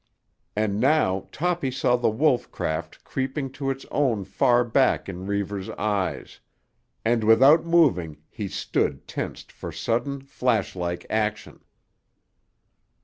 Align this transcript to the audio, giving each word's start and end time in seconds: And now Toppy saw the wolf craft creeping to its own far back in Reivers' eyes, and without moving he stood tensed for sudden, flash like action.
And 0.55 0.79
now 0.79 1.27
Toppy 1.31 1.69
saw 1.69 1.95
the 1.95 2.09
wolf 2.09 2.49
craft 2.51 3.03
creeping 3.03 3.51
to 3.51 3.69
its 3.69 3.85
own 3.91 4.25
far 4.25 4.63
back 4.63 5.07
in 5.07 5.27
Reivers' 5.27 5.69
eyes, 5.69 6.39
and 7.05 7.23
without 7.23 7.65
moving 7.65 8.17
he 8.27 8.47
stood 8.47 9.07
tensed 9.07 9.51
for 9.51 9.71
sudden, 9.71 10.21
flash 10.21 10.75
like 10.75 11.05
action. 11.07 11.59